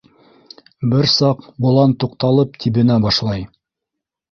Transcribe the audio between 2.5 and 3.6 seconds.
тибенә башлай.